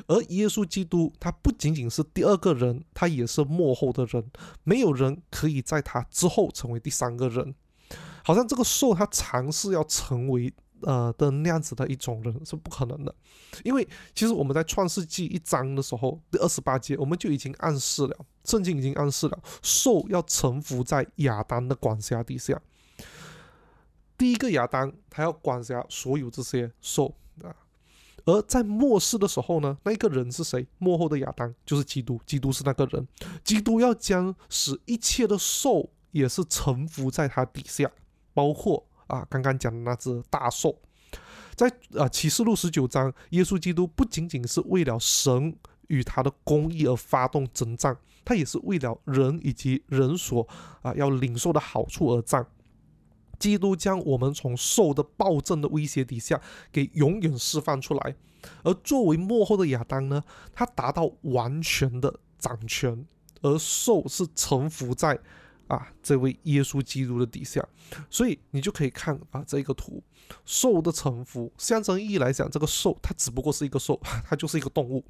[0.07, 4.31] 而耶稣基督他不仅仅是第二个人，他也是幕后的人，
[4.65, 7.55] 没有人可以在他之后成为第三个人。
[8.25, 13.15] 好像这个兽，他尝试要成为呃的那样子的一种人是不可能的，
[13.63, 22.61] 因为其实我们在创世纪一章的时候，第二十八节我们就已经暗示了，圣经已经暗示了，兽要臣服在亚当的管辖底下。
[24.17, 27.55] 第一个亚当，他要管辖所有这些兽啊，
[28.25, 30.67] 而在末世的时候呢，那一个人是谁？
[30.79, 33.07] 幕后的亚当就是基督，基督是那个人，
[33.43, 37.91] 基督要将使一切的兽也是臣服在他底下。
[38.35, 40.77] 包括啊，刚刚讲的那只大兽，
[41.55, 50.47] 在啊启示录十九章，耶稣基督不仅仅是为了神与他的公义而发动征战，他也是为了人以及人所
[50.83, 52.47] 啊要领受的好处而战。
[53.39, 56.41] 基督将我们从兽的暴政的威胁底下
[56.73, 58.17] 给永远释放出来，
[58.63, 63.07] 而作为幕后的亚当呢，他达到完全的掌权，
[63.43, 65.21] 而兽是臣服在。
[65.69, 67.67] 啊，这位耶稣基督的底下，
[68.11, 70.03] 所以你就可以看啊，这个图，
[70.45, 75.05] 兽的臣服，象征意义来讲，这个兽它只不过是一个兽， 它就是一个动物。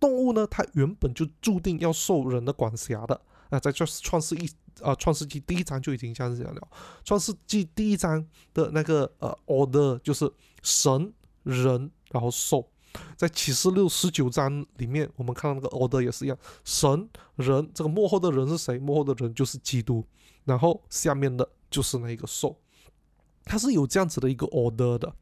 [0.00, 3.20] 动物呢，它原本就注定要受人的管辖的。
[3.50, 4.50] 啊，在创创世一
[4.82, 6.68] 啊，创世纪第一章就已经这样子讲了。
[7.02, 10.30] 创世纪第一章的那个呃 order 就是
[10.62, 11.12] 神、
[11.44, 12.68] 人，然后兽。
[13.16, 18.78] 在启示录十九章里面，我们看到那个 order 也是一样，神人这个幕后的人是谁？
[18.78, 20.04] 幕后的人就是基督，
[20.44, 22.56] 然后下面的就是那一个兽，
[23.44, 25.14] 它是有这样子的一个 order 的。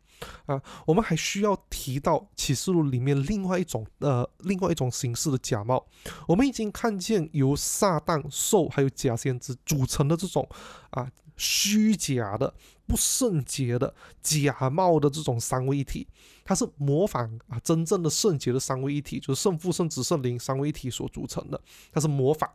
[0.47, 5.87] 啊，我们还需要提到启示录里面另外一种呃另外一种形式的假冒。
[6.27, 10.49] 我们已经看见由撒旦、兽还有假先知组成的这种
[10.89, 12.55] 啊虚假的、
[12.87, 16.07] 不圣洁的、假冒的这种三位一体，
[16.45, 21.61] 它是模仿啊真正的圣洁的三位一体，就是圣父、圣子、圣灵三位一体所组成的，
[21.93, 22.49] 它是模仿。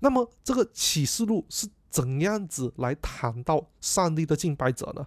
[0.00, 5.06] 那么这个启示录是怎样子来谈到上帝的敬拜者呢？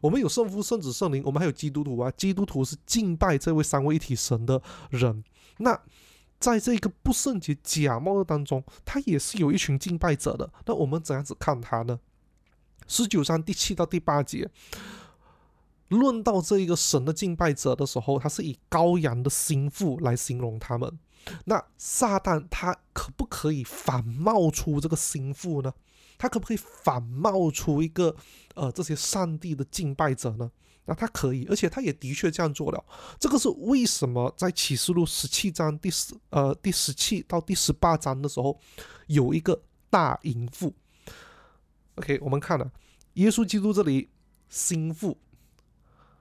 [0.00, 2.10] 我们有圣父、圣子、圣灵，我们还有基督徒啊。
[2.12, 5.24] 基督徒是敬拜这位三位一体神的人。
[5.58, 5.80] 那
[6.38, 10.52] 在这个不圣洁假冒的当中，他也是有一群敬拜者的。
[10.66, 11.98] 那我们怎样子看他呢？
[12.86, 14.50] 十九章第七到第八节，
[15.88, 20.98] 论到这一个神的敬拜者的时候，他是以羔羊的心腹来形容他们。
[21.46, 25.72] 那撒旦他可不可以反冒出这个心腹呢？
[26.18, 28.14] 他可不可以反冒出一个
[28.54, 30.50] 呃这些上帝的敬拜者呢？
[30.84, 32.84] 那他可以，而且他也的确这样做了。
[33.18, 38.60] 这个是为什么在启示录十七章第十呃第十七到第十八章的时候
[39.06, 40.74] 有一个大淫妇
[41.96, 42.70] ？OK，我们看了
[43.14, 44.10] 耶稣基督这里
[44.48, 45.18] 心腹，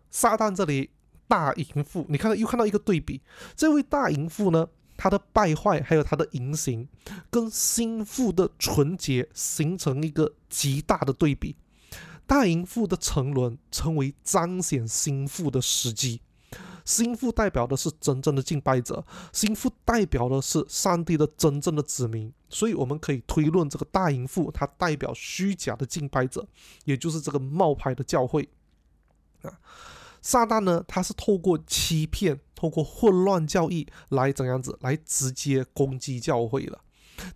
[0.10, 0.90] 撒旦这里
[1.28, 3.22] 大淫妇，你看到又看到一个对比，
[3.56, 4.68] 这位大淫妇呢？
[4.96, 6.88] 她的败坏，还有她的淫行，
[7.32, 11.56] 跟心腹的纯洁形成一个极大的对比。
[12.28, 16.22] 大淫妇的沉沦，成为彰显心腹的时机。
[16.86, 22.32] 心腹代表的是真正的敬拜者，心腹代表的是上帝的真正的子民。
[22.50, 26.48] 所以我们可以推论，这个大淫妇它代表虚假的敬拜者，
[26.86, 28.48] 也就是这个冒牌的教会
[29.42, 29.52] 啊。
[30.22, 36.82] 撒旦呢，他是透过欺骗、透过混乱教义来怎样子来直接攻击教会了。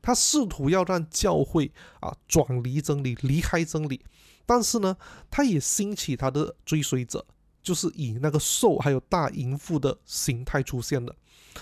[0.02, 4.06] 他试图要让教会啊转离真理、离开真理，
[4.46, 4.96] 但是呢，
[5.30, 7.26] 他也兴起他的追随者，
[7.68, 11.14] 就是以那个兽还有大淫妇的形态出现的。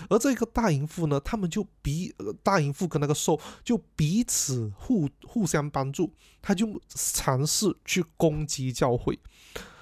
[0.08, 2.14] 而这个大淫妇呢，他们就彼
[2.44, 9.18] 大淫妇跟那个兽就彼此互互相帮助，他就尝试去攻击教会。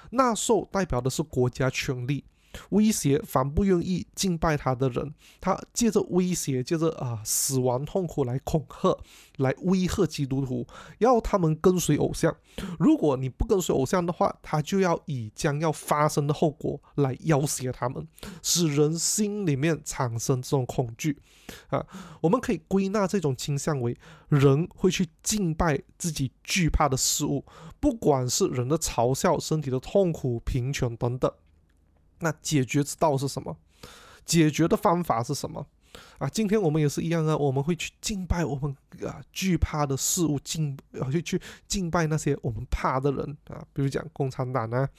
[0.09, 2.23] 那兽代表的是国家权力，
[2.69, 8.97] 威胁凡不愿意敬拜他的人，他借着威胁，借着啊死亡痛苦来恐吓，
[9.37, 10.65] 来威吓基督徒，
[10.99, 12.35] 要他们跟随偶像。
[12.79, 18.07] 如果你不跟随偶像的话，他就要以将要发生的后果来要挟他们，
[18.41, 21.17] 使人心里面产生这种恐惧。
[21.67, 21.85] 啊，
[22.21, 23.95] 我们可以归纳这种倾向为
[24.29, 27.45] 人会去敬拜自己惧怕的事物，
[27.79, 31.31] 不管是人的嘲笑、身体的痛苦、贫穷等等。
[32.19, 33.57] 那解决之道是什么？
[34.25, 35.65] 解决的方法是什么？
[36.17, 38.75] 啊，今天我们也是一样啊，我们会去敬拜我们
[39.07, 44.89] 啊惧怕的事物，敬啊就去敬拜那些我们怕的人啊，比如讲共产党啊，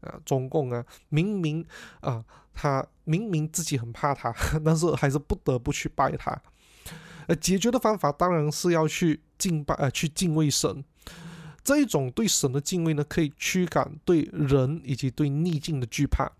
[0.00, 1.64] 啊中共啊，明明
[2.00, 4.34] 啊他明明自己很怕他，
[4.64, 6.40] 但是还是不得不去拜他。
[7.26, 10.84] 呃，解决的方法当然是要去敬拜呃去敬畏神。
[11.62, 16.30] 这一种对神的敬畏呢，可以驱赶对人以及对逆境的惧怕。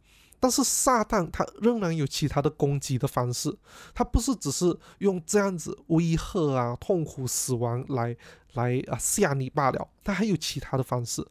[0.47, 3.53] 但是撒旦他仍然有其他的攻击的方式，
[3.93, 8.17] 他不是只是用这样子威吓啊、痛苦、死亡来
[8.53, 11.27] 来啊吓你罢了，他还有其他的方式，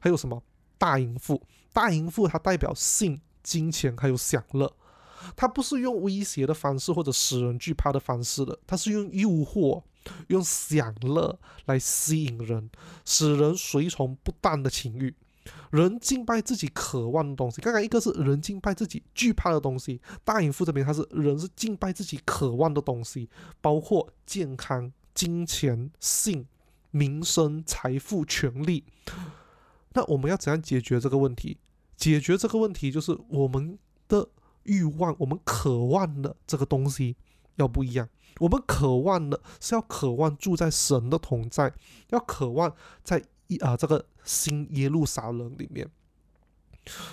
[0.00, 0.42] 还有什么
[0.76, 1.40] 大淫妇？
[1.72, 4.74] 大淫妇它代表性、金钱还有享乐，
[5.36, 9.80] 他不是用威胁的方式或者使人惧怕的方式的，他是用诱惑、
[10.26, 12.68] 用享乐来吸引人，
[13.04, 15.14] 使人随从不当的情欲。
[15.70, 23.28] 人敬拜自己渴望的东西，刚刚一个是人敬拜自己惧怕的东西，大隐夫这边他是人是敬拜自己渴望的东西，
[23.60, 26.46] 包括健康、金钱、性、
[26.90, 28.84] 名声、财富、权利。
[29.92, 31.58] 那我们要怎样解决这个问题？
[31.96, 34.28] 解决这个问题就是我们的
[34.62, 37.16] 欲望，我们渴望的这个东西
[37.56, 38.08] 要不一样。
[38.38, 41.72] 我们渴望的是要渴望住在神的同在，
[42.08, 43.22] 要渴望在。
[43.50, 45.90] 一啊，这个新耶路撒冷里面，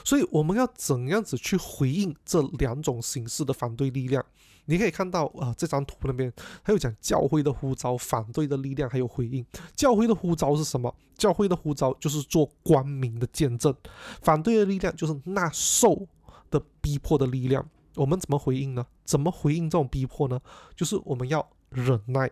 [0.03, 4.23] 所以我们要怎样子去回应这两种形式的反对力量？
[4.65, 6.29] 你可以看到啊，这张图那边
[6.61, 9.45] 还有讲教会的呼召、反对的力量，还有回应。
[9.75, 10.93] 教会的呼召是什么？
[11.15, 13.73] 教会的呼召就是做光明的见证，
[14.21, 16.05] 反对的力量就是那受
[16.49, 17.65] 的逼迫的力量。
[17.95, 18.85] 我们怎么回应呢？
[19.05, 20.41] 怎么回应这种逼迫呢？
[20.75, 22.29] 就是我们要忍耐。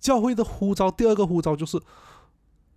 [0.00, 1.80] 教会的呼召，第二个呼召就是。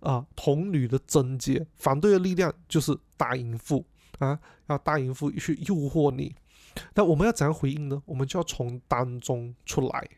[0.00, 3.84] 啊，童女的贞洁，反对的力量就是大淫妇
[4.18, 4.38] 啊，
[4.68, 6.34] 要大淫妇去诱惑你。
[6.94, 8.00] 那我们要怎样回应呢？
[8.06, 10.08] 我们就要从当中出来。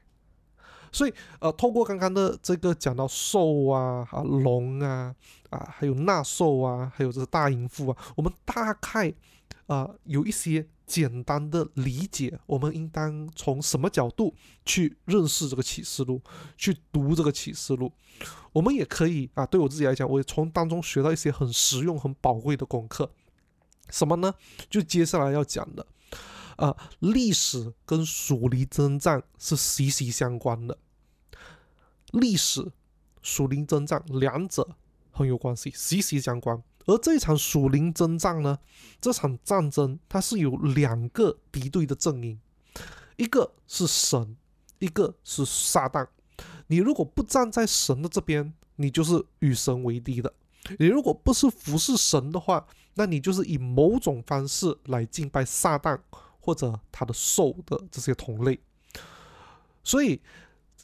[0.93, 5.15] 所以呃，透过刚刚的这个讲到兽啊、啊龙啊、
[5.49, 9.15] 啊还有纳兽啊，还有这个大淫妇啊，我们大概
[9.67, 14.35] 啊有一些简单的理解，我们应当从什么角度
[14.65, 16.21] 去认识这个启示录，
[16.57, 17.93] 去读这个启示录。
[18.53, 23.09] 我们也可以啊，对我自己来讲，我也从当中学到一些很实用、很宝贵的功课。
[23.89, 24.35] 什么呢？
[24.69, 25.87] 就接下来要讲的。
[26.57, 30.77] 啊，历史跟属灵征战是息息相关的。
[32.13, 32.73] 历史、
[33.23, 34.69] 属灵征战两者
[35.13, 36.61] 很有关系，息息相关。
[36.87, 38.59] 而这一场属灵征战呢，
[39.01, 42.41] 这场战争它是有两个敌对的阵营，
[43.17, 44.37] 一个是神，
[44.79, 46.07] 一个是撒旦。
[46.67, 50.31] 你如果不站在神的这边，你就是与神为敌的；
[50.79, 56.01] 你如果不是服侍神的话，那你就是以某种方式来敬拜撒旦。
[56.43, 58.59] 或者他的兽的这些同类，
[59.85, 60.19] 所以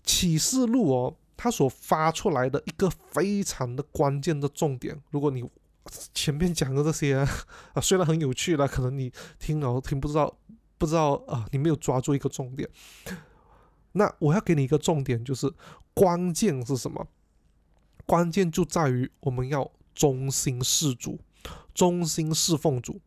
[0.05, 5.43] 启示录哦，它所发出来的一个非常的关键的重点，如果你
[6.15, 7.27] 前面讲的这些啊，
[7.83, 10.37] 虽然很有趣了，可能你听了听不知道，
[10.79, 12.69] 不知道啊，你没有抓住一个重点。
[13.93, 15.53] 那我要给你一个重点，就是
[15.95, 17.07] 关键是什么？
[18.05, 21.19] 关键就在于我们要忠心事主，
[21.75, 23.01] 忠心侍奉主。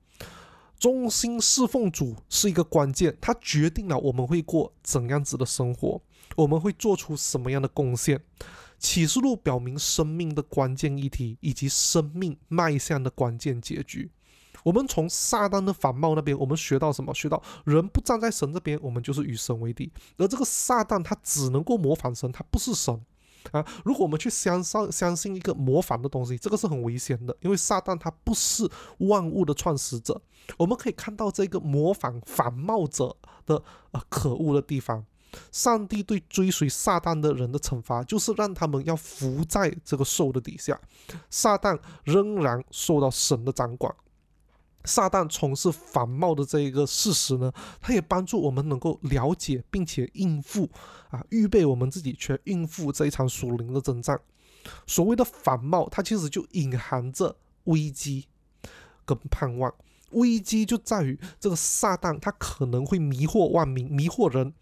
[0.79, 6.01] 忠心侍奉主是一个关键，它决定了我们会过怎样子的生活，
[6.37, 8.21] 我们会做出什么样的贡献。
[8.79, 14.09] 启示录表明生命的关键议题以及生命迈向的关键结局。
[14.63, 17.13] 我们从撒旦的反貌那边，我们学到什么？
[17.13, 19.91] 学到人不站在神这边，我们就是与神为敌。
[20.17, 22.99] 而这个撒旦他只能够模仿神，他不是神。
[23.51, 30.21] 啊，如果我们去相信相信一个模仿的东西，这个是很危险的，因为撒旦他不是万物的创始者。
[30.57, 33.15] 我们可以看到这个模仿反冒者
[33.45, 35.05] 的啊可恶的地方。
[35.51, 40.79] 上帝对追随撒旦的人的惩罚，就是让他们要伏在这个兽的底下，
[41.29, 43.93] 撒旦仍然受到神的掌管。
[44.85, 47.51] 撒旦从事反冒的这一个事实呢，
[47.81, 50.69] 它也帮助我们能够了解并且应付
[51.09, 54.19] 啊，预备我们自己去应付这一场属灵的征战。
[54.87, 58.27] 所谓的反冒，它其实就隐含着危机
[59.05, 59.73] 跟盼望。
[60.11, 64.53] 危机就在于这个撒旦，他可能会迷惑万民，迷惑人，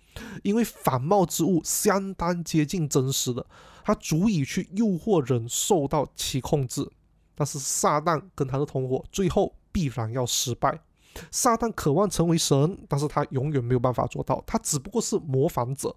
[0.43, 3.45] 因为反冒之物相当接近真实的，
[3.83, 6.89] 它足以去诱惑人受到其控制。
[7.35, 9.53] 但是撒旦跟他的同伙最后。
[9.69, 10.81] 必然要失败。
[11.29, 14.43] 撒旦渴望成为神，但是他永远没有办法做到。
[14.47, 15.95] 他只不过是模仿者，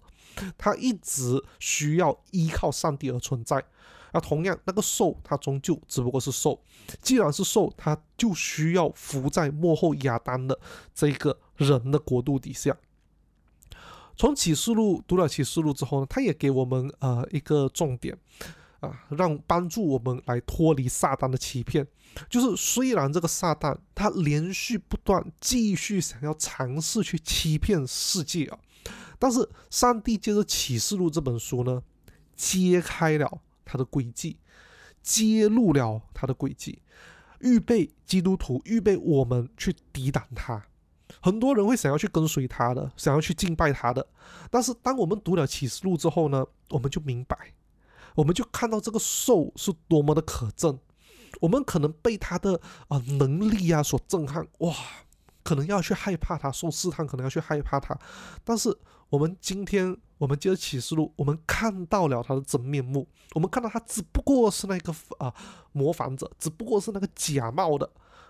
[0.55, 3.63] 他一直需要依靠上帝而存在。
[4.13, 6.61] 那同样，那个兽，它终究只不过是兽。
[7.01, 10.59] 既然是兽，它就需要伏在幕后亚当的
[10.93, 12.77] 这个人的国度底下。
[14.21, 18.15] 从启示录读了启示录之后呢，他也给我们呃一个重点。
[18.79, 21.87] 啊，让帮助我们来脱离撒旦的欺骗。
[22.29, 28.59] 就是虽然这个撒旦他连续不断继续想要尝试去欺骗世界啊，
[29.17, 31.81] 但是上帝借着启示录这本书呢，
[32.35, 34.37] 揭开了他的诡计，
[35.01, 36.83] 揭露了他的诡计，
[37.39, 40.67] 预备基督徒，预备我们去抵挡他。
[41.19, 44.05] 很多人会想要去跟随他的，想要去敬拜他的。
[44.49, 47.35] 但是当我们读了启示录之后呢，我们就明白。
[48.13, 50.77] 我们就看到这个兽是多么的可憎，
[51.39, 52.59] 我们可能被他的
[52.89, 54.75] 啊能力啊所震撼，哇，
[55.43, 57.97] 可能要去害怕他，受试探可能要去害怕他。
[58.43, 65.33] 但是我们今天，我们接着启示录，我们看到了他的真面目，我们看到他只不过是那个啊
[65.71, 67.89] 模仿者，只不过是那个假冒的，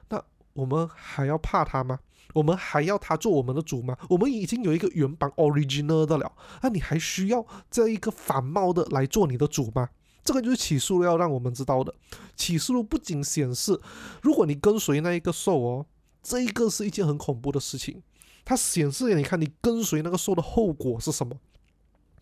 [0.09, 0.23] 那
[0.53, 1.99] 我们还要怕他吗？
[2.33, 3.97] 我们还要他做我们的主吗？
[4.09, 9.89] 我们已经有一个原版 original 的了，那你还需要这一个反冒的来做你的主吗？
[10.23, 11.93] 这个就是启示录要让我们知道的。
[12.35, 13.79] 启示录不仅显示，
[14.21, 15.85] 如果你跟随那一个兽哦，
[16.21, 18.03] 这一个是一件很恐怖的事情。
[18.45, 21.35] 它显示给你看，你跟随那个兽的后果是什么？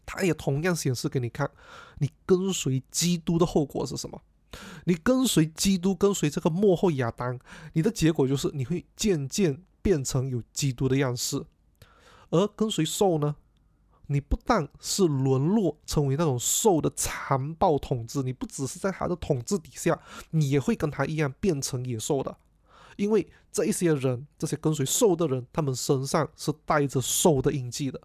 [0.06, 1.50] 它也同样显示给你看，
[2.00, 4.22] 你跟随基督的后果是什么？
[4.86, 7.38] 你跟随基督，跟随这个幕后亚当，
[7.74, 9.62] 你的结果就是你会渐渐。
[9.82, 11.46] 变成有基督的样式，
[12.30, 13.36] 而跟随兽呢？
[14.12, 20.00] 你不但是沦落成为那种兽的残暴统治，你不只是在他的统治底下，
[20.32, 22.36] 你也会跟他一样变成野兽的。
[22.96, 28.02] 因为这一些人，这些跟随兽的人，他们身上是带着兽的印记的。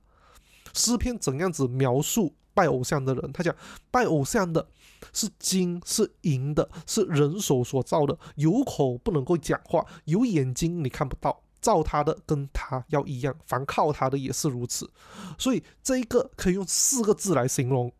[0.75, 3.33] 诗篇怎样子描述拜偶像的人？
[3.33, 3.57] 他讲
[3.91, 4.69] 拜偶像的
[5.15, 11.44] 是金是银的，是人手所造的，有口不能够讲话，有眼睛你看不到。
[11.65, 14.91] 造他的跟他要一样，凡靠他的也是如此。
[15.39, 17.91] 所以这一个可以用四个字来形容，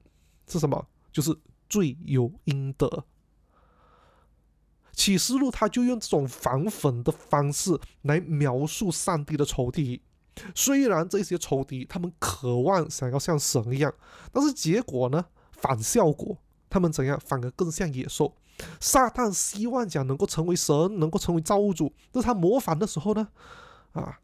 [0.47, 0.87] 是什么？
[1.11, 1.35] 就是
[1.67, 3.07] 罪有应得。
[4.93, 10.03] 启示录他就用这种反讽的方式来描述上帝的仇敌。
[10.55, 13.93] 虽然这些仇敌他们渴望想要像神一样，
[14.31, 15.25] 但是结果呢？
[15.53, 16.37] 反效果，
[16.69, 17.19] 他们怎样？
[17.25, 18.37] 反而更像野兽。
[18.81, 23.29] 撒旦希望讲能够成为神，能够成为造物主，但是他模仿的时候呢？
[23.93, 24.19] 啊，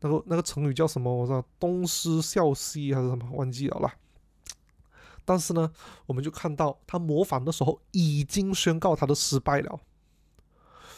[0.00, 1.12] 那个那个成语叫什么？
[1.14, 3.28] 我说东施效颦还是什么？
[3.32, 3.94] 忘记了啦。
[5.24, 5.70] 但是呢，
[6.06, 9.80] 我们就看到他模仿的时候，已经宣告他的失败了。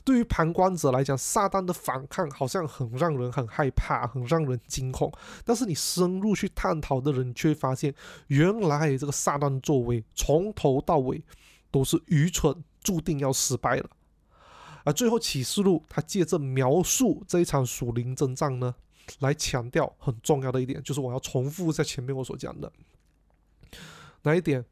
[0.02, 5.12] 对于旁观者来讲，撒旦的反抗好像很让人很害怕，很让人惊恐。
[5.44, 7.94] 但是你深入去探讨的人，却发现，
[8.28, 11.22] 原来这个撒旦作为从头到尾
[11.70, 13.90] 都是愚蠢，注定要失败了。
[14.84, 18.74] 而最后启示录，他借着描述这一场属灵征战呢，
[19.18, 22.72] 来强调很重要的一点，就是我要重复在前面我所讲的
[24.22, 24.64] 哪一点，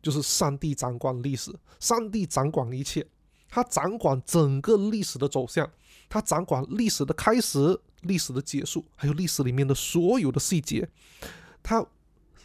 [0.00, 3.06] 就是上帝掌管历史，上帝掌管一切。
[3.48, 5.70] 他掌管整个历史的走向，
[6.08, 10.88] 他掌管历史的开始、历史的结束，还有历史里面的所有的细节。
[11.62, 11.86] 他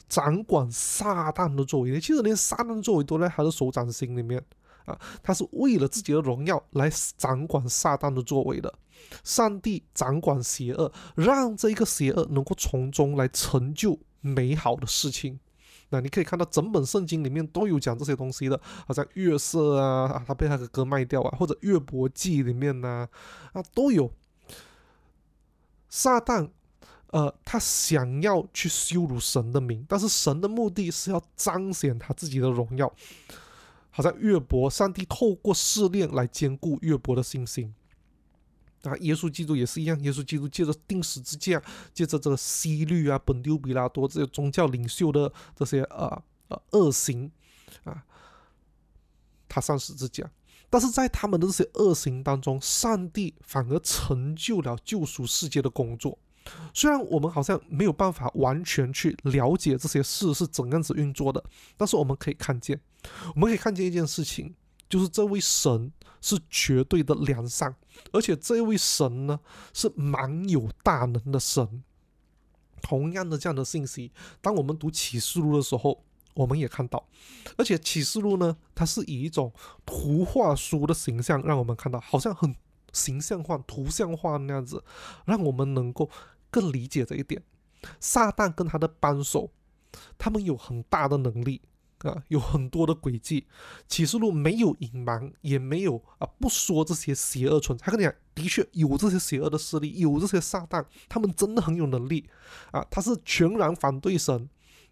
[0.10, 4.44] 掌管撒旦的作为，其实连撒旦的作为都在他的手掌心里面
[4.86, 5.00] 啊！
[5.22, 8.74] 他是为了自己的荣耀来掌管撒旦的作为的。
[9.24, 15.40] 上帝掌管邪恶，让这一个邪恶能够从中来成就美好的事情。
[15.92, 23.08] 那你可以看到整本圣经里面都有讲这些东西的，好像约瑟啊，他被他的哥卖掉啊，或者约伯记里面呢，
[23.54, 24.12] 啊都有。
[25.88, 26.50] 撒旦，
[27.12, 32.92] 呃，他想要去羞辱神的名，但是神的目的是要彰显他自己的荣耀。
[33.92, 37.74] 好像约伯，上帝透过试炼来兼顾约伯的信心。
[38.84, 41.62] 啊，耶稣基督也是一样，耶稣基督借着钉十字架，
[41.94, 47.30] 借着这个希律啊、本丢比拉多这些宗教领袖的这些呃呃恶行
[47.84, 48.06] 啊，
[49.50, 50.32] 他上十字架。
[50.70, 56.18] 但是在他们的这些恶行当中，上帝反而成就了救赎世界的工作。
[56.74, 61.44] 虽然我们好像没有办法完全去了解这些事是怎样子运作的，
[61.78, 62.80] 但是我们可以看见，
[63.36, 64.56] 我们可以看见一件事情，
[64.90, 65.92] 就是这位神。
[66.22, 67.74] 是绝对的良善，
[68.12, 69.40] 而且这位神呢
[69.74, 71.82] 是蛮有大能的神。
[72.82, 77.08] 同样的这样的信息，当我们读启示录的时候，我们也看到，
[77.56, 79.50] 而且启示录呢，它是以一种
[79.86, 82.54] 图画书的形象让我们看到，好像很
[82.92, 84.84] 形象化、图像化那样子，
[85.24, 86.10] 让我们能够
[86.50, 87.42] 更理解这一点。
[88.00, 89.52] 撒旦跟他的帮手，
[90.18, 91.62] 他们有很大的能力。
[92.00, 93.46] 啊，有很多的诡计，
[93.90, 97.84] 启示录没有隐瞒，也没有啊不说这些邪恶存在。
[97.86, 102.30] 他跟你讲，的确有这些邪恶的势力，有这些撒旦，他们真的很有能力
[102.72, 102.82] 啊。
[102.90, 104.50] 他是全然反对神，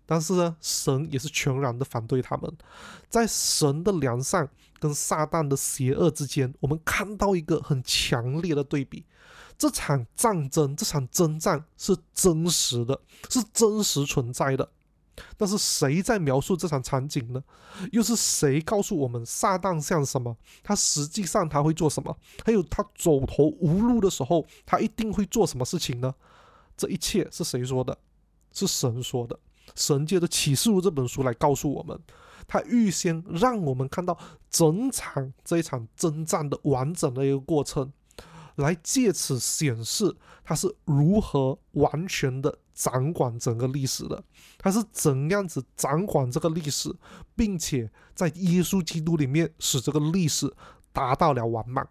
[0.07, 2.51] 但是呢，神也是全然的反对他们。
[3.07, 4.49] 在神的良善
[4.79, 9.05] 跟撒旦的邪恶之间，我们看到一个很强烈的对比。
[9.57, 12.99] 这场战争，这场征战是真实的，
[13.29, 14.69] 是真实存在的。
[15.35, 17.43] 但是谁在描述这场场景呢？
[17.91, 20.37] 又是谁告诉我们撒旦像什么？
[20.63, 22.15] 他实际上他会做什么？
[22.45, 26.13] 还有他走投无路的时候，他一定会做什么事情呢？
[26.77, 27.97] 这一切是谁说的？
[28.53, 29.39] 是神说的。
[29.77, 31.97] 神界的启示录这本书来告诉我们，
[32.47, 34.17] 他预先让我们看到
[34.49, 37.93] 整场这一场征战的完整的一个过程。
[38.55, 44.23] 来借此显示他是如何完全的掌管整个历史的，
[44.57, 46.91] 他是怎样子掌管这个历史，
[47.35, 50.51] 并且在耶稣基督里面使这个历史
[50.91, 51.87] 达到了完满。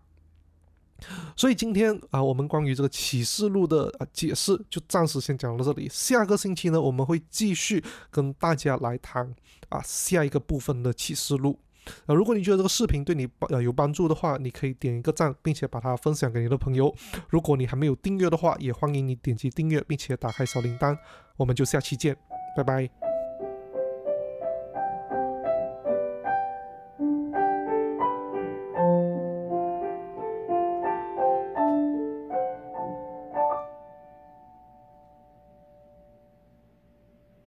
[1.37, 5.89] 所以今天啊，我们关于这个启示录的啊解释就暂时先讲到这里。
[5.93, 9.35] 下个星期呢，我们会继续跟大家来谈
[9.69, 11.59] 啊下一个部分的启示录。
[12.07, 16.93] 呃，如果你觉得这个视频对你呃有帮助的话，你可以点一个赞，并且把它分享给你的朋友。
[17.29, 20.99] 如果你还没有订阅的话，也欢迎你点击订阅，并且打开小铃铛。
[21.37, 22.17] 我们就下期见，
[22.57, 23.06] 拜拜。